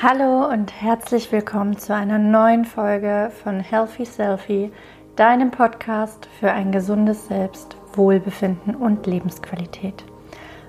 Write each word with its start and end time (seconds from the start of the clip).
Hallo 0.00 0.46
und 0.48 0.80
herzlich 0.80 1.32
willkommen 1.32 1.76
zu 1.76 1.92
einer 1.92 2.20
neuen 2.20 2.64
Folge 2.64 3.32
von 3.42 3.58
Healthy 3.58 4.04
Selfie, 4.04 4.70
deinem 5.16 5.50
Podcast 5.50 6.28
für 6.38 6.52
ein 6.52 6.70
gesundes 6.70 7.26
Selbst, 7.26 7.76
Wohlbefinden 7.94 8.76
und 8.76 9.08
Lebensqualität. 9.08 10.04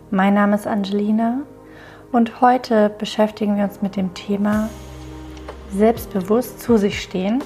Mein 0.09 0.33
Name 0.33 0.55
ist 0.55 0.65
Angelina 0.65 1.41
und 2.11 2.41
heute 2.41 2.89
beschäftigen 2.89 3.55
wir 3.55 3.65
uns 3.65 3.83
mit 3.83 3.95
dem 3.95 4.15
Thema 4.15 4.67
selbstbewusst 5.71 6.59
zu 6.59 6.77
sich 6.77 6.99
stehen 6.99 7.43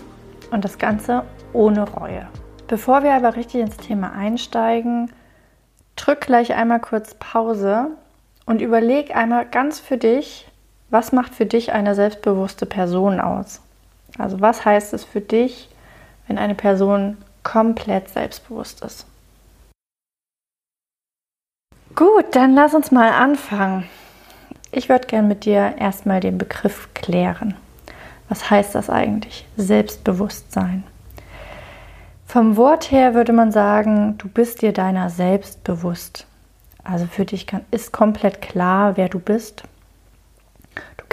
und 0.51 0.63
das 0.63 0.77
Ganze 0.77 1.25
ohne 1.51 1.83
Reue. 1.83 2.29
Bevor 2.69 3.03
wir 3.03 3.11
aber 3.11 3.35
richtig 3.35 3.59
ins 3.59 3.75
Thema 3.75 4.13
einsteigen, 4.13 5.11
drück 5.97 6.21
gleich 6.21 6.53
einmal 6.53 6.79
kurz 6.79 7.13
Pause 7.15 7.87
und 8.45 8.61
überleg 8.61 9.13
einmal 9.13 9.45
ganz 9.45 9.81
für 9.81 9.97
dich, 9.97 10.47
was 10.89 11.11
macht 11.11 11.33
für 11.33 11.45
dich 11.45 11.71
eine 11.71 11.95
selbstbewusste 11.95 12.65
Person 12.65 13.19
aus? 13.19 13.61
Also 14.17 14.41
was 14.41 14.63
heißt 14.63 14.93
es 14.93 15.03
für 15.03 15.21
dich, 15.21 15.69
wenn 16.27 16.37
eine 16.37 16.55
Person 16.55 17.17
komplett 17.43 18.09
selbstbewusst 18.09 18.83
ist? 18.83 19.05
Gut, 21.95 22.25
dann 22.31 22.55
lass 22.55 22.73
uns 22.73 22.91
mal 22.91 23.11
anfangen. 23.11 23.87
Ich 24.71 24.89
würde 24.89 25.07
gerne 25.07 25.27
mit 25.27 25.45
dir 25.45 25.75
erstmal 25.77 26.19
den 26.19 26.37
Begriff 26.37 26.89
klären. 26.93 27.55
Was 28.29 28.49
heißt 28.49 28.73
das 28.73 28.89
eigentlich? 28.89 29.45
Selbstbewusstsein. 29.57 30.83
Vom 32.25 32.57
Wort 32.57 32.89
her 32.89 33.13
würde 33.13 33.33
man 33.33 33.51
sagen, 33.51 34.17
du 34.17 34.27
bist 34.27 34.63
dir 34.63 34.73
deiner 34.73 35.11
selbst 35.11 35.63
bewusst. 35.63 36.25
Also 36.83 37.05
für 37.05 37.25
dich 37.25 37.45
ist 37.69 37.91
komplett 37.91 38.41
klar, 38.41 38.97
wer 38.97 39.07
du 39.07 39.19
bist 39.19 39.63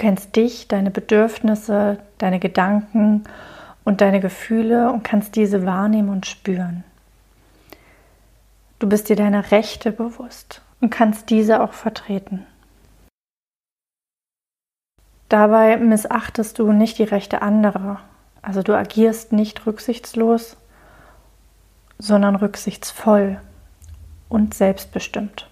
kennst 0.01 0.35
dich, 0.35 0.67
deine 0.67 0.89
Bedürfnisse, 0.89 1.99
deine 2.17 2.39
Gedanken 2.39 3.23
und 3.83 4.01
deine 4.01 4.19
Gefühle 4.19 4.91
und 4.91 5.03
kannst 5.03 5.35
diese 5.35 5.63
wahrnehmen 5.63 6.09
und 6.09 6.25
spüren. 6.25 6.83
Du 8.79 8.89
bist 8.89 9.09
dir 9.09 9.15
deiner 9.15 9.51
Rechte 9.51 9.91
bewusst 9.91 10.63
und 10.81 10.89
kannst 10.89 11.29
diese 11.29 11.61
auch 11.61 11.73
vertreten. 11.73 12.47
Dabei 15.29 15.77
missachtest 15.77 16.57
du 16.57 16.71
nicht 16.71 16.97
die 16.97 17.03
Rechte 17.03 17.43
anderer. 17.43 17.99
Also 18.41 18.63
du 18.63 18.75
agierst 18.75 19.33
nicht 19.33 19.67
rücksichtslos, 19.67 20.57
sondern 21.99 22.35
rücksichtsvoll 22.35 23.39
und 24.29 24.55
selbstbestimmt. 24.55 25.47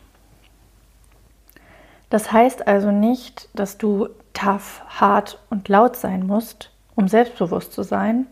Das 2.09 2.31
heißt 2.31 2.67
also 2.67 2.89
nicht, 2.89 3.47
dass 3.53 3.77
du 3.77 4.09
tough, 4.33 4.81
hart 4.87 5.39
und 5.49 5.67
laut 5.67 5.95
sein 5.95 6.25
musst, 6.25 6.71
um 6.95 7.07
selbstbewusst 7.07 7.73
zu 7.73 7.83
sein, 7.83 8.27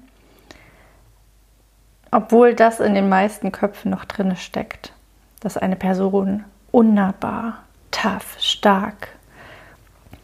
obwohl 2.11 2.53
das 2.53 2.79
in 2.79 2.93
den 2.93 3.09
meisten 3.09 3.51
Köpfen 3.51 3.91
noch 3.91 4.05
drin 4.05 4.35
steckt, 4.35 4.93
dass 5.39 5.57
eine 5.57 5.75
Person 5.75 6.43
unnahbar, 6.71 7.63
tough, 7.91 8.37
stark 8.39 9.09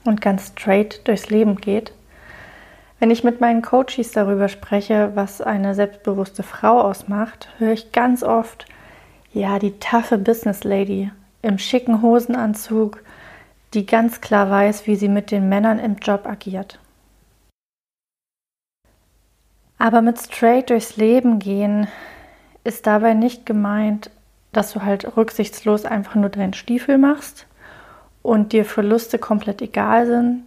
und 0.05 0.21
ganz 0.21 0.47
straight 0.47 1.07
durchs 1.07 1.29
Leben 1.29 1.57
geht. 1.57 1.93
Wenn 2.99 3.11
ich 3.11 3.23
mit 3.23 3.41
meinen 3.41 3.61
Coaches 3.61 4.11
darüber 4.11 4.47
spreche, 4.47 5.11
was 5.13 5.41
eine 5.41 5.75
selbstbewusste 5.75 6.43
Frau 6.43 6.79
ausmacht, 6.81 7.49
höre 7.57 7.73
ich 7.73 7.91
ganz 7.91 8.23
oft, 8.23 8.65
ja, 9.33 9.59
die 9.59 9.77
taffe 9.79 10.17
Business 10.17 10.63
Lady 10.63 11.11
im 11.41 11.57
schicken 11.57 12.01
Hosenanzug, 12.01 13.03
die 13.73 13.85
ganz 13.85 14.21
klar 14.21 14.49
weiß, 14.49 14.87
wie 14.87 14.95
sie 14.95 15.09
mit 15.09 15.31
den 15.31 15.49
Männern 15.49 15.79
im 15.79 15.95
Job 15.95 16.25
agiert. 16.25 16.79
Aber 19.77 20.01
mit 20.01 20.19
straight 20.19 20.69
durchs 20.69 20.95
Leben 20.95 21.39
gehen 21.39 21.87
ist 22.63 22.87
dabei 22.87 23.13
nicht 23.13 23.45
gemeint, 23.45 24.11
dass 24.51 24.71
du 24.71 24.83
halt 24.83 25.17
rücksichtslos 25.17 25.85
einfach 25.85 26.15
nur 26.15 26.29
deinen 26.29 26.53
Stiefel 26.53 26.97
machst 26.97 27.47
und 28.21 28.53
dir 28.53 28.63
Verluste 28.63 29.17
komplett 29.17 29.61
egal 29.61 30.05
sind, 30.05 30.43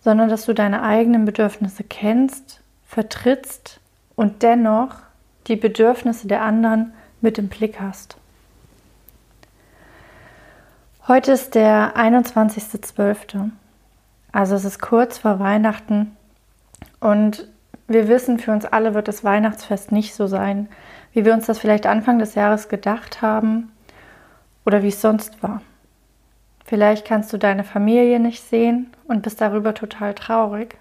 sondern 0.00 0.28
dass 0.28 0.46
du 0.46 0.54
deine 0.54 0.82
eigenen 0.82 1.24
Bedürfnisse 1.24 1.84
kennst, 1.84 2.62
vertrittst 2.86 3.80
und 4.16 4.42
dennoch 4.42 4.94
die 5.46 5.56
Bedürfnisse 5.56 6.26
der 6.26 6.42
anderen 6.42 6.94
mit 7.20 7.38
im 7.38 7.48
Blick 7.48 7.80
hast. 7.80 8.16
Heute 11.10 11.32
ist 11.32 11.56
der 11.56 11.96
21.12. 11.96 13.50
Also 14.30 14.54
es 14.54 14.64
ist 14.64 14.80
kurz 14.80 15.18
vor 15.18 15.40
Weihnachten 15.40 16.16
und 17.00 17.48
wir 17.88 18.06
wissen, 18.06 18.38
für 18.38 18.52
uns 18.52 18.64
alle 18.64 18.94
wird 18.94 19.08
das 19.08 19.24
Weihnachtsfest 19.24 19.90
nicht 19.90 20.14
so 20.14 20.28
sein, 20.28 20.68
wie 21.12 21.24
wir 21.24 21.34
uns 21.34 21.46
das 21.46 21.58
vielleicht 21.58 21.88
Anfang 21.88 22.20
des 22.20 22.36
Jahres 22.36 22.68
gedacht 22.68 23.22
haben 23.22 23.72
oder 24.64 24.84
wie 24.84 24.88
es 24.90 25.00
sonst 25.00 25.42
war. 25.42 25.62
Vielleicht 26.64 27.08
kannst 27.08 27.32
du 27.32 27.38
deine 27.38 27.64
Familie 27.64 28.20
nicht 28.20 28.44
sehen 28.44 28.92
und 29.08 29.22
bist 29.22 29.40
darüber 29.40 29.74
total 29.74 30.14
traurig. 30.14 30.78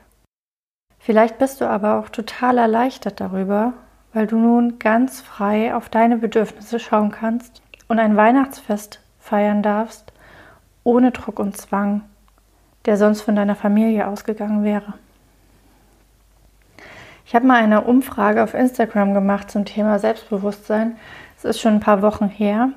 Vielleicht 1.00 1.40
bist 1.40 1.60
du 1.60 1.66
aber 1.66 1.98
auch 1.98 2.10
total 2.10 2.60
erleichtert 2.60 3.20
darüber, 3.20 3.74
weil 4.14 4.28
du 4.28 4.38
nun 4.38 4.78
ganz 4.78 5.22
frei 5.22 5.74
auf 5.74 5.90
deine 5.90 6.18
Bedürfnisse 6.18 6.80
schauen 6.80 7.10
kannst 7.10 7.64
und 7.88 7.98
ein 7.98 8.16
Weihnachtsfest 8.16 9.00
feiern 9.18 9.64
darfst, 9.64 10.14
ohne 10.90 11.12
Druck 11.12 11.40
und 11.40 11.56
Zwang, 11.56 12.02
der 12.86 12.98
sonst 12.98 13.22
von 13.22 13.36
deiner 13.36 13.56
Familie 13.56 14.08
ausgegangen 14.08 14.64
wäre. 14.64 14.96
Ich 17.26 17.36
habe 17.36 17.46
mal 17.46 17.62
eine 17.62 17.82
Umfrage 17.82 18.44
auf 18.44 18.56
Instagram 18.56 19.14
gemacht 19.14 19.52
zum 19.52 19.66
Thema 19.66 20.00
Selbstbewusstsein. 20.00 20.98
Es 21.38 21.46
ist 21.46 21.62
schon 21.62 21.76
ein 21.76 21.80
paar 21.80 22.02
Wochen 22.02 22.28
her. 22.28 22.72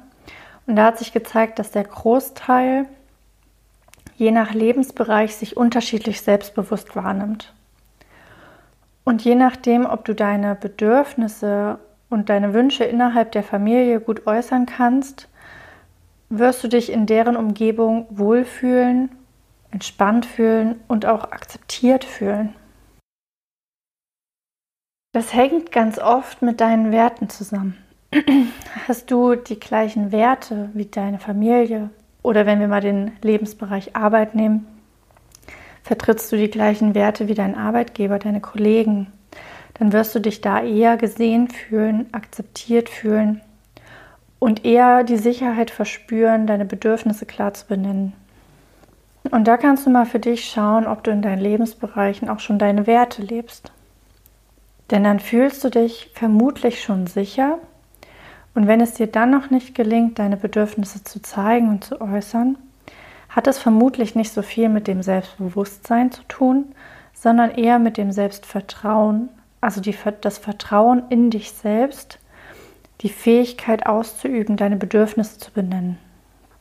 Und 0.67 0.77
da 0.77 0.85
hat 0.85 0.99
sich 0.99 1.15
gezeigt, 1.15 1.59
dass 1.59 1.71
der 1.71 1.85
Großteil 1.85 2.85
je 4.17 4.31
nach 4.31 4.53
Lebensbereich 4.53 5.35
sich 5.35 5.57
unterschiedlich 5.57 6.21
selbstbewusst 6.21 6.95
wahrnimmt. 6.95 7.55
Und 9.05 9.25
je 9.25 9.37
nachdem, 9.37 9.87
ob 9.87 10.05
du 10.05 10.15
deine 10.15 10.55
Bedürfnisse 10.55 11.79
und 12.11 12.29
deine 12.29 12.53
Wünsche 12.53 12.85
innerhalb 12.85 13.33
der 13.33 13.43
Familie 13.43 14.01
gut 14.01 14.27
äußern 14.27 14.67
kannst, 14.67 15.29
wirst 16.39 16.65
du 16.65 16.69
dich 16.69 16.91
in 16.91 17.07
deren 17.07 17.37
Umgebung 17.37 18.07
wohlfühlen, 18.11 19.11
entspannt 19.71 20.25
fühlen 20.25 20.81
und 20.89 21.05
auch 21.05 21.25
akzeptiert 21.25 22.05
fühlen. 22.05 22.55
Das 25.13 25.35
hängt 25.35 25.73
ganz 25.73 25.99
oft 25.99 26.41
mit 26.41 26.61
deinen 26.61 26.91
Werten 26.91 27.29
zusammen. 27.29 27.77
Hast 28.89 29.11
du 29.11 29.35
die 29.35 29.61
gleichen 29.61 30.11
Werte 30.11 30.71
wie 30.73 30.87
deine 30.87 31.19
Familie 31.19 31.91
oder 32.23 32.47
wenn 32.47 32.61
wir 32.61 32.69
mal 32.69 32.81
den 32.81 33.13
Lebensbereich 33.21 33.95
Arbeit 33.95 34.35
nehmen, 34.35 34.67
vertrittst 35.83 36.33
du 36.33 36.37
die 36.37 36.51
gleichen 36.51 36.95
Werte 36.95 37.29
wie 37.29 37.35
dein 37.35 37.57
Arbeitgeber, 37.57 38.19
deine 38.19 38.41
Kollegen, 38.41 39.13
dann 39.75 39.93
wirst 39.93 40.15
du 40.15 40.21
dich 40.21 40.41
da 40.41 40.63
eher 40.63 40.97
gesehen 40.97 41.49
fühlen, 41.49 42.07
akzeptiert 42.13 42.89
fühlen 42.89 43.43
und 44.43 44.65
eher 44.65 45.05
die 45.05 45.19
Sicherheit 45.19 45.71
verspüren, 45.71 46.49
deine 46.49 46.65
Bedürfnisse 46.65 47.27
klar 47.27 47.55
zu 47.55 47.65
benennen. 47.69 48.13
Und 49.31 49.47
da 49.47 49.57
kannst 49.57 49.87
du 49.87 49.91
mal 49.91 50.05
für 50.05 50.19
dich 50.19 50.47
schauen, 50.47 50.85
ob 50.85 51.05
du 51.05 51.13
in 51.13 51.23
deinen 51.23 51.41
Lebensbereichen 51.41 52.29
auch 52.29 52.41
schon 52.41 52.59
deine 52.59 52.89
Werte 52.89 53.23
lebst. 53.23 53.71
Denn 54.91 55.05
dann 55.05 55.21
fühlst 55.21 55.63
du 55.63 55.71
dich 55.71 56.11
vermutlich 56.15 56.83
schon 56.83 57.07
sicher. 57.07 57.61
Und 58.53 58.67
wenn 58.67 58.81
es 58.81 58.95
dir 58.95 59.07
dann 59.07 59.31
noch 59.31 59.51
nicht 59.51 59.77
gelingt, 59.77 60.19
deine 60.19 60.37
Bedürfnisse 60.37 61.05
zu 61.05 61.23
zeigen 61.23 61.69
und 61.69 61.85
zu 61.85 62.01
äußern, 62.01 62.59
hat 63.29 63.47
es 63.47 63.61
vermutlich 63.61 64.17
nicht 64.17 64.33
so 64.33 64.43
viel 64.43 64.69
mit 64.69 64.89
dem 64.89 65.05
Selbstbewusstsein 65.05 66.11
zu 66.11 66.25
tun, 66.25 66.75
sondern 67.15 67.53
eher 67.53 67.79
mit 67.79 67.97
dem 67.97 68.11
Selbstvertrauen, 68.11 69.29
also 69.61 69.81
die, 69.81 69.97
das 70.21 70.39
Vertrauen 70.39 71.05
in 71.11 71.31
dich 71.31 71.53
selbst 71.53 72.19
die 73.03 73.09
Fähigkeit 73.09 73.87
auszuüben, 73.87 74.57
deine 74.57 74.77
Bedürfnisse 74.77 75.39
zu 75.39 75.51
benennen. 75.53 75.99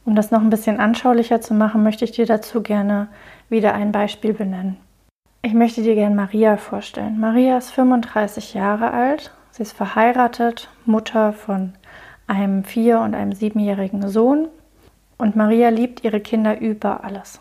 Um 0.03 0.15
das 0.15 0.31
noch 0.31 0.41
ein 0.41 0.49
bisschen 0.49 0.79
anschaulicher 0.79 1.41
zu 1.41 1.53
machen, 1.53 1.83
möchte 1.83 2.05
ich 2.05 2.11
dir 2.11 2.25
dazu 2.25 2.63
gerne 2.63 3.07
wieder 3.49 3.73
ein 3.73 3.91
Beispiel 3.91 4.33
benennen. 4.33 4.77
Ich 5.43 5.53
möchte 5.53 5.83
dir 5.83 5.95
gerne 5.95 6.15
Maria 6.15 6.57
vorstellen. 6.57 7.19
Maria 7.19 7.57
ist 7.57 7.71
35 7.71 8.53
Jahre 8.53 8.91
alt. 8.91 9.31
Sie 9.51 9.63
ist 9.63 9.73
verheiratet, 9.73 10.69
Mutter 10.85 11.33
von 11.33 11.73
einem 12.27 12.63
vier- 12.63 13.01
und 13.01 13.13
einem 13.13 13.33
siebenjährigen 13.33 14.07
Sohn. 14.07 14.47
Und 15.17 15.35
Maria 15.35 15.69
liebt 15.69 16.03
ihre 16.03 16.19
Kinder 16.19 16.59
über 16.59 17.03
alles. 17.03 17.39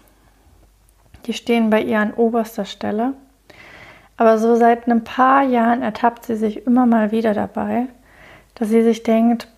Die 1.26 1.32
stehen 1.32 1.70
bei 1.70 1.82
ihr 1.82 2.00
an 2.00 2.12
oberster 2.12 2.64
Stelle. 2.67 3.14
Aber 4.17 4.38
so 4.38 4.56
seit 4.56 4.87
ein 4.87 5.05
paar 5.05 5.44
Jahren 5.44 5.81
ertappt 5.81 6.26
sie 6.26 6.37
sich 6.37 6.67
immer 6.67 6.85
mal 6.85 7.11
wieder 7.11 7.32
dabei, 7.32 7.87
dass 8.61 8.69
sie 8.69 8.83
sich 8.83 9.03
denkt, 9.03 9.49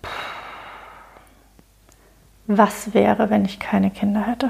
was 2.47 2.93
wäre, 2.93 3.29
wenn 3.29 3.43
ich 3.43 3.59
keine 3.59 3.91
Kinder 3.91 4.25
hätte? 4.25 4.49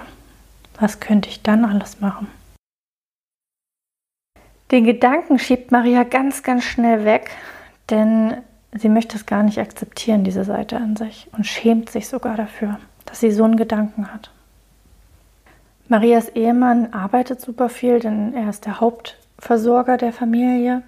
Was 0.79 0.99
könnte 0.99 1.27
ich 1.27 1.41
dann 1.41 1.65
alles 1.65 2.01
machen? 2.01 2.27
Den 4.69 4.85
Gedanken 4.85 5.39
schiebt 5.39 5.71
Maria 5.71 6.03
ganz, 6.03 6.43
ganz 6.43 6.63
schnell 6.63 7.03
weg, 7.03 7.31
denn 7.89 8.37
sie 8.73 8.89
möchte 8.89 9.17
es 9.17 9.25
gar 9.25 9.41
nicht 9.41 9.57
akzeptieren, 9.57 10.23
diese 10.23 10.43
Seite 10.43 10.77
an 10.77 10.95
sich, 10.95 11.27
und 11.31 11.47
schämt 11.47 11.89
sich 11.89 12.07
sogar 12.07 12.37
dafür, 12.37 12.79
dass 13.05 13.19
sie 13.19 13.31
so 13.31 13.43
einen 13.43 13.57
Gedanken 13.57 14.13
hat. 14.13 14.29
Marias 15.87 16.29
Ehemann 16.29 16.93
arbeitet 16.93 17.41
super 17.41 17.69
viel, 17.69 17.99
denn 17.99 18.35
er 18.35 18.49
ist 18.49 18.65
der 18.65 18.79
Hauptversorger 18.79 19.97
der 19.97 20.13
Familie. 20.13 20.83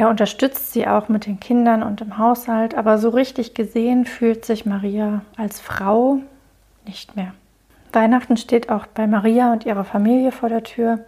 Er 0.00 0.08
unterstützt 0.08 0.72
sie 0.72 0.88
auch 0.88 1.10
mit 1.10 1.26
den 1.26 1.40
Kindern 1.40 1.82
und 1.82 2.00
im 2.00 2.16
Haushalt, 2.16 2.74
aber 2.74 2.96
so 2.96 3.10
richtig 3.10 3.52
gesehen 3.52 4.06
fühlt 4.06 4.46
sich 4.46 4.64
Maria 4.64 5.20
als 5.36 5.60
Frau 5.60 6.20
nicht 6.86 7.16
mehr. 7.16 7.34
Weihnachten 7.92 8.38
steht 8.38 8.70
auch 8.70 8.86
bei 8.86 9.06
Maria 9.06 9.52
und 9.52 9.66
ihrer 9.66 9.84
Familie 9.84 10.32
vor 10.32 10.48
der 10.48 10.62
Tür. 10.62 11.00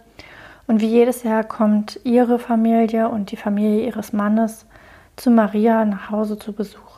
Und 0.67 0.79
wie 0.79 0.85
jedes 0.85 1.23
Jahr 1.23 1.43
kommt 1.43 2.01
ihre 2.03 2.37
Familie 2.37 3.09
und 3.09 3.31
die 3.31 3.35
Familie 3.35 3.87
ihres 3.87 4.13
Mannes 4.13 4.67
zu 5.15 5.31
Maria 5.31 5.85
nach 5.85 6.11
Hause 6.11 6.37
zu 6.37 6.53
Besuch. 6.53 6.92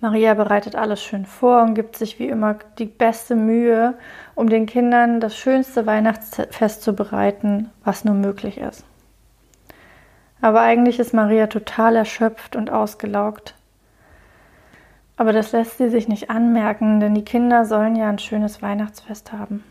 Maria 0.00 0.34
bereitet 0.34 0.76
alles 0.76 1.02
schön 1.02 1.26
vor 1.26 1.62
und 1.62 1.74
gibt 1.74 1.96
sich 1.96 2.18
wie 2.20 2.28
immer 2.28 2.56
die 2.78 2.86
beste 2.86 3.34
Mühe, 3.34 3.94
um 4.36 4.48
den 4.48 4.66
Kindern 4.66 5.20
das 5.20 5.36
schönste 5.36 5.86
Weihnachtsfest 5.86 6.82
zu 6.82 6.92
bereiten, 6.92 7.70
was 7.84 8.04
nur 8.04 8.14
möglich 8.14 8.58
ist. 8.58 8.84
Aber 10.40 10.60
eigentlich 10.60 11.00
ist 11.00 11.14
Maria 11.14 11.48
total 11.48 11.96
erschöpft 11.96 12.54
und 12.54 12.70
ausgelaugt. 12.70 13.54
Aber 15.16 15.32
das 15.32 15.50
lässt 15.50 15.78
sie 15.78 15.88
sich 15.88 16.06
nicht 16.06 16.30
anmerken, 16.30 17.00
denn 17.00 17.16
die 17.16 17.24
Kinder 17.24 17.64
sollen 17.64 17.96
ja 17.96 18.08
ein 18.08 18.20
schönes 18.20 18.62
Weihnachtsfest 18.62 19.32
haben. 19.32 19.64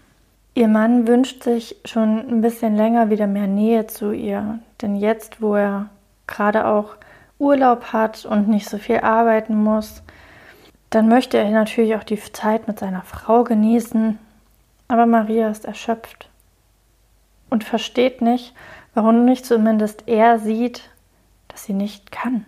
Ihr 0.56 0.68
Mann 0.68 1.08
wünscht 1.08 1.44
sich 1.44 1.78
schon 1.86 2.28
ein 2.28 2.42
bisschen 2.42 2.76
länger 2.76 3.10
wieder 3.10 3.28
mehr 3.28 3.48
Nähe 3.48 3.88
zu 3.88 4.12
ihr, 4.12 4.60
denn 4.82 4.98
jetzt, 4.98 5.42
wo 5.42 5.56
er 5.56 5.90
gerade 6.26 6.66
auch 6.66 6.96
Urlaub 7.40 7.94
hat 7.94 8.26
und 8.26 8.48
nicht 8.48 8.70
so 8.70 8.78
viel 8.78 9.00
arbeiten 9.00 9.56
muss, 9.56 10.02
dann 10.90 11.08
möchte 11.08 11.38
er 11.38 11.50
natürlich 11.52 11.96
auch 11.96 12.04
die 12.04 12.20
Zeit 12.20 12.68
mit 12.68 12.80
seiner 12.80 13.02
Frau 13.02 13.44
genießen. 13.44 14.18
Aber 14.88 15.06
Maria 15.06 15.50
ist 15.50 15.66
erschöpft 15.66 16.30
und 17.50 17.64
versteht 17.64 18.22
nicht, 18.22 18.54
warum 18.94 19.26
nicht 19.26 19.46
zumindest 19.46 20.08
er 20.08 20.40
sieht, 20.40 20.90
dass 21.50 21.66
sie 21.66 21.74
nicht 21.74 22.12
kann. 22.12 22.46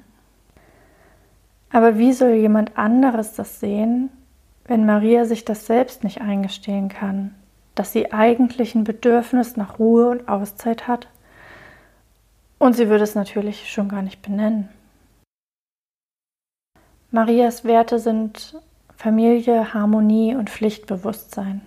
Aber 1.71 1.97
wie 1.97 2.13
soll 2.13 2.31
jemand 2.31 2.77
anderes 2.77 3.33
das 3.35 3.59
sehen, 3.59 4.09
wenn 4.65 4.85
Maria 4.85 5.25
sich 5.25 5.45
das 5.45 5.65
selbst 5.65 6.03
nicht 6.03 6.21
eingestehen 6.21 6.89
kann, 6.89 7.35
dass 7.75 7.91
sie 7.91 8.11
eigentlich 8.11 8.73
ein 8.73 8.83
Bedürfnis 8.83 9.57
nach 9.57 9.79
Ruhe 9.79 10.09
und 10.09 10.27
Auszeit 10.27 10.87
hat? 10.87 11.07
Und 12.57 12.75
sie 12.75 12.89
würde 12.89 13.03
es 13.03 13.15
natürlich 13.15 13.69
schon 13.69 13.87
gar 13.89 14.01
nicht 14.01 14.21
benennen. 14.21 14.69
Marias 17.11 17.63
Werte 17.63 17.97
sind 17.97 18.55
Familie, 18.95 19.73
Harmonie 19.73 20.35
und 20.35 20.49
Pflichtbewusstsein. 20.49 21.61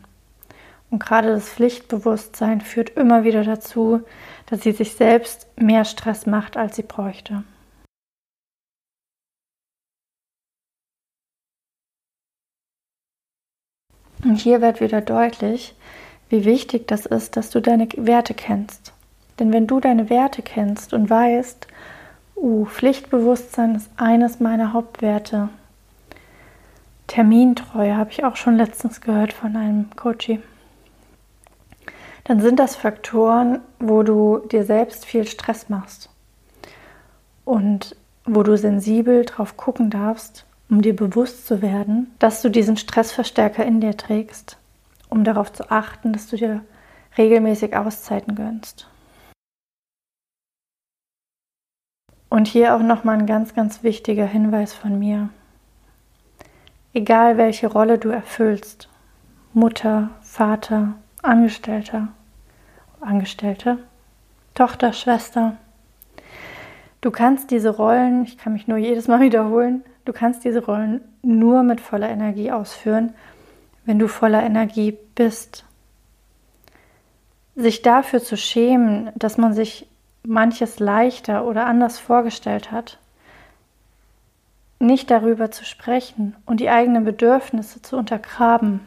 Und 0.90 1.02
gerade 1.02 1.32
das 1.32 1.48
Pflichtbewusstsein 1.48 2.60
führt 2.60 2.90
immer 2.90 3.24
wieder 3.24 3.42
dazu, 3.42 4.02
dass 4.46 4.60
sie 4.62 4.72
sich 4.72 4.92
selbst 4.92 5.48
mehr 5.56 5.84
Stress 5.84 6.26
macht, 6.26 6.56
als 6.56 6.76
sie 6.76 6.82
bräuchte. 6.82 7.42
Und 14.22 14.36
hier 14.36 14.60
wird 14.60 14.80
wieder 14.80 15.00
deutlich, 15.00 15.74
wie 16.28 16.44
wichtig 16.44 16.86
das 16.86 17.06
ist, 17.06 17.36
dass 17.36 17.50
du 17.50 17.60
deine 17.60 17.88
Werte 17.96 18.34
kennst. 18.34 18.92
Denn 19.40 19.52
wenn 19.52 19.66
du 19.66 19.80
deine 19.80 20.08
Werte 20.08 20.42
kennst 20.42 20.92
und 20.92 21.10
weißt, 21.10 21.66
Uh, 22.42 22.64
Pflichtbewusstsein 22.64 23.76
ist 23.76 23.88
eines 23.96 24.40
meiner 24.40 24.72
Hauptwerte. 24.72 25.48
Termintreue 27.06 27.96
habe 27.96 28.10
ich 28.10 28.24
auch 28.24 28.34
schon 28.34 28.56
letztens 28.56 29.00
gehört 29.00 29.32
von 29.32 29.54
einem 29.54 29.94
Coachie. 29.94 30.40
Dann 32.24 32.40
sind 32.40 32.58
das 32.58 32.74
Faktoren, 32.74 33.60
wo 33.78 34.02
du 34.02 34.38
dir 34.38 34.64
selbst 34.64 35.04
viel 35.04 35.24
Stress 35.24 35.68
machst 35.68 36.10
und 37.44 37.94
wo 38.24 38.42
du 38.42 38.58
sensibel 38.58 39.24
drauf 39.24 39.56
gucken 39.56 39.88
darfst, 39.88 40.44
um 40.68 40.82
dir 40.82 40.96
bewusst 40.96 41.46
zu 41.46 41.62
werden, 41.62 42.10
dass 42.18 42.42
du 42.42 42.48
diesen 42.48 42.76
Stressverstärker 42.76 43.64
in 43.64 43.80
dir 43.80 43.96
trägst, 43.96 44.56
um 45.08 45.22
darauf 45.22 45.52
zu 45.52 45.70
achten, 45.70 46.12
dass 46.12 46.26
du 46.26 46.36
dir 46.36 46.64
regelmäßig 47.16 47.76
Auszeiten 47.76 48.34
gönnst. 48.34 48.88
Und 52.32 52.49
hier 52.49 52.75
auch 52.75 52.81
nochmal 52.81 53.19
ein 53.19 53.26
ganz, 53.26 53.52
ganz 53.52 53.82
wichtiger 53.82 54.25
Hinweis 54.25 54.73
von 54.73 54.99
mir. 54.99 55.29
Egal 56.94 57.37
welche 57.37 57.67
Rolle 57.67 57.99
du 57.99 58.08
erfüllst, 58.08 58.88
Mutter, 59.52 60.08
Vater, 60.23 60.94
Angestellter, 61.20 62.08
Angestellte, 63.02 63.81
Tochter, 64.55 64.94
Schwester, 64.94 65.58
du 67.02 67.11
kannst 67.11 67.50
diese 67.50 67.69
Rollen, 67.69 68.25
ich 68.25 68.38
kann 68.38 68.55
mich 68.55 68.67
nur 68.67 68.79
jedes 68.79 69.08
Mal 69.08 69.20
wiederholen, 69.29 69.84
du 70.06 70.14
kannst 70.14 70.43
diese 70.43 70.64
Rollen 70.64 71.02
nur 71.20 71.62
mit 71.62 71.82
voller 71.82 72.08
Energie 72.08 72.50
ausführen, 72.50 73.12
wenn 73.84 73.99
du 73.99 74.08
voller 74.08 74.43
Energie 74.43 74.96
bist. 75.14 75.67
Sich 77.56 77.82
dafür 77.82 78.23
zu 78.23 78.38
schämen, 78.38 79.11
dass 79.17 79.37
man 79.37 79.52
sich 79.52 79.87
manches 80.24 80.78
leichter 80.78 81.44
oder 81.44 81.66
anders 81.66 81.98
vorgestellt 81.98 82.70
hat, 82.70 82.98
nicht 84.78 85.10
darüber 85.10 85.50
zu 85.50 85.64
sprechen 85.64 86.36
und 86.46 86.60
die 86.60 86.70
eigenen 86.70 87.04
Bedürfnisse 87.04 87.82
zu 87.82 87.96
untergraben, 87.96 88.80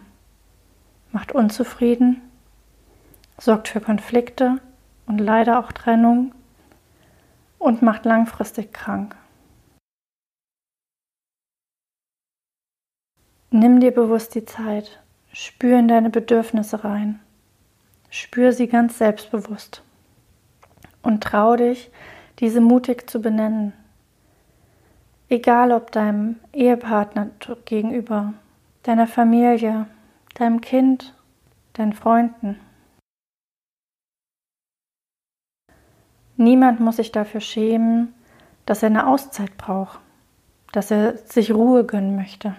macht 1.12 1.32
unzufrieden, 1.32 2.22
sorgt 3.38 3.70
für 3.70 3.82
Konflikte 3.82 4.60
und 5.08 5.20
leider 5.20 5.60
auch 5.60 5.72
Trennung 5.72 6.34
und 7.60 7.82
macht 7.82 8.06
langfristig 8.06 8.74
krank. 8.74 9.16
Nimm 13.52 13.80
dir 13.80 13.92
bewusst 13.92 14.36
die 14.36 14.44
Zeit, 14.44 15.02
spür 15.32 15.80
in 15.80 15.88
deine 15.88 16.10
Bedürfnisse 16.10 16.84
rein, 16.84 17.22
spür 18.10 18.52
sie 18.52 18.68
ganz 18.68 18.98
selbstbewusst 18.98 19.85
und 21.06 21.24
trau 21.24 21.56
dich, 21.56 21.92
diese 22.40 22.62
mutig 22.62 23.10
zu 23.10 23.22
benennen. 23.22 23.74
Egal 25.30 25.72
ob 25.72 25.92
deinem 25.92 26.40
Ehepartner 26.54 27.30
gegenüber, 27.66 28.34
deiner 28.84 29.08
Familie, 29.08 29.88
deinem 30.36 30.62
Kind, 30.62 31.14
deinen 31.74 31.94
Freunden. 31.94 32.60
Niemand 36.38 36.80
muss 36.80 36.98
sich 36.98 37.12
dafür 37.12 37.40
schämen, 37.40 38.14
dass 38.66 38.84
er 38.84 38.88
eine 38.88 39.08
Auszeit 39.08 39.58
braucht, 39.58 40.00
dass 40.74 40.92
er 40.92 41.18
sich 41.18 41.54
Ruhe 41.54 41.86
gönnen 41.86 42.16
möchte, 42.16 42.56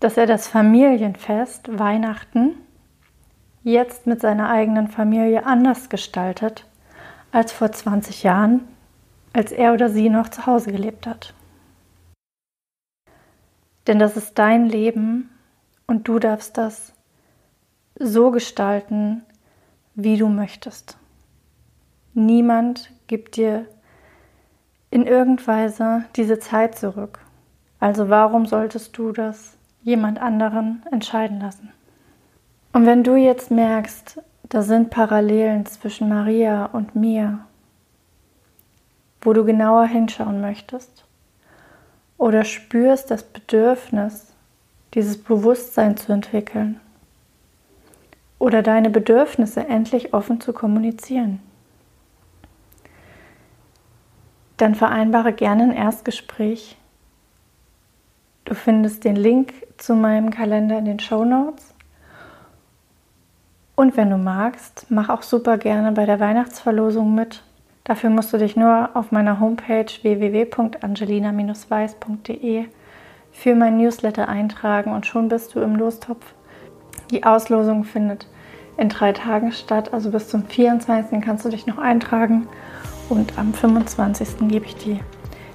dass 0.00 0.16
er 0.16 0.26
das 0.26 0.48
Familienfest 0.48 1.78
Weihnachten 1.78 2.56
jetzt 3.62 4.06
mit 4.06 4.20
seiner 4.20 4.50
eigenen 4.50 4.88
Familie 4.88 5.46
anders 5.46 5.88
gestaltet 5.88 6.67
als 7.32 7.52
vor 7.52 7.70
20 7.72 8.22
Jahren, 8.22 8.66
als 9.32 9.52
er 9.52 9.72
oder 9.72 9.88
sie 9.90 10.08
noch 10.08 10.28
zu 10.28 10.46
Hause 10.46 10.72
gelebt 10.72 11.06
hat. 11.06 11.34
Denn 13.86 13.98
das 13.98 14.16
ist 14.16 14.38
dein 14.38 14.66
Leben 14.66 15.30
und 15.86 16.08
du 16.08 16.18
darfst 16.18 16.58
das 16.58 16.92
so 17.98 18.30
gestalten, 18.30 19.22
wie 19.94 20.16
du 20.16 20.28
möchtest. 20.28 20.98
Niemand 22.14 22.90
gibt 23.06 23.36
dir 23.36 23.66
in 24.90 25.06
irgendeiner 25.06 25.46
Weise 25.46 26.04
diese 26.16 26.38
Zeit 26.38 26.76
zurück. 26.76 27.20
Also 27.80 28.08
warum 28.08 28.46
solltest 28.46 28.96
du 28.96 29.12
das 29.12 29.56
jemand 29.82 30.20
anderen 30.20 30.82
entscheiden 30.90 31.40
lassen? 31.40 31.72
Und 32.72 32.86
wenn 32.86 33.04
du 33.04 33.16
jetzt 33.16 33.50
merkst, 33.50 34.20
da 34.48 34.62
sind 34.62 34.90
Parallelen 34.90 35.66
zwischen 35.66 36.08
Maria 36.08 36.66
und 36.66 36.94
mir, 36.94 37.40
wo 39.20 39.32
du 39.32 39.44
genauer 39.44 39.86
hinschauen 39.86 40.40
möchtest. 40.40 41.04
Oder 42.16 42.44
spürst 42.44 43.10
das 43.10 43.22
Bedürfnis, 43.22 44.32
dieses 44.94 45.22
Bewusstsein 45.22 45.96
zu 45.96 46.12
entwickeln. 46.12 46.80
Oder 48.38 48.62
deine 48.62 48.90
Bedürfnisse 48.90 49.66
endlich 49.66 50.14
offen 50.14 50.40
zu 50.40 50.52
kommunizieren. 50.52 51.40
Dann 54.56 54.74
vereinbare 54.74 55.32
gerne 55.32 55.64
ein 55.64 55.72
Erstgespräch. 55.72 56.76
Du 58.44 58.54
findest 58.54 59.04
den 59.04 59.14
Link 59.14 59.52
zu 59.76 59.94
meinem 59.94 60.30
Kalender 60.30 60.78
in 60.78 60.86
den 60.86 60.98
Show 60.98 61.24
Notes 61.24 61.74
Und 63.78 63.96
wenn 63.96 64.10
du 64.10 64.18
magst, 64.18 64.86
mach 64.88 65.08
auch 65.08 65.22
super 65.22 65.56
gerne 65.56 65.92
bei 65.92 66.04
der 66.04 66.18
Weihnachtsverlosung 66.18 67.14
mit. 67.14 67.44
Dafür 67.84 68.10
musst 68.10 68.32
du 68.32 68.36
dich 68.36 68.56
nur 68.56 68.90
auf 68.94 69.12
meiner 69.12 69.38
Homepage 69.38 69.86
www.angelina-weiß.de 70.02 72.64
für 73.30 73.54
mein 73.54 73.76
Newsletter 73.76 74.28
eintragen 74.28 74.90
und 74.90 75.06
schon 75.06 75.28
bist 75.28 75.54
du 75.54 75.60
im 75.60 75.76
Lostopf. 75.76 76.34
Die 77.12 77.22
Auslosung 77.22 77.84
findet 77.84 78.26
in 78.76 78.88
drei 78.88 79.12
Tagen 79.12 79.52
statt, 79.52 79.94
also 79.94 80.10
bis 80.10 80.26
zum 80.26 80.44
24. 80.44 81.22
kannst 81.22 81.44
du 81.44 81.48
dich 81.48 81.68
noch 81.68 81.78
eintragen 81.78 82.48
und 83.08 83.38
am 83.38 83.54
25. 83.54 84.48
gebe 84.48 84.66
ich 84.66 84.74
die 84.74 84.98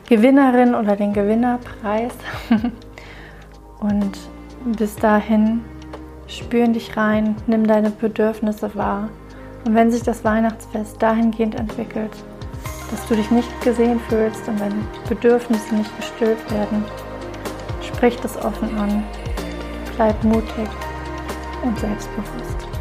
Gewinnerin 0.08 0.76
oder 0.76 0.96
den 0.96 1.12
Gewinnerpreis. 1.12 2.14
und 3.82 4.18
bis 4.78 4.96
dahin 4.96 5.60
spüren 6.28 6.74
dich 6.74 6.96
rein, 6.98 7.36
nimm 7.48 7.66
deine 7.66 7.90
Bedürfnisse 7.90 8.74
wahr. 8.76 9.10
Und 9.66 9.76
wenn 9.76 9.92
sich 9.92 10.04
das 10.04 10.24
Weihnachtsfest 10.24 11.02
dahingehend 11.02 11.56
entwickelt, 11.56 12.12
dass 12.92 13.08
du 13.08 13.16
dich 13.16 13.32
nicht 13.32 13.62
gesehen 13.62 14.00
fühlst 14.10 14.48
und 14.48 14.60
deine 14.60 14.76
Bedürfnisse 15.08 15.76
nicht 15.76 15.98
gestillt 15.98 16.52
werden, 16.52 16.84
sprich 17.82 18.18
das 18.18 18.38
offen 18.38 18.78
an, 18.78 19.04
bleib 19.96 20.24
mutig 20.24 20.70
und 21.64 21.80
selbstbewusst. 21.80 22.73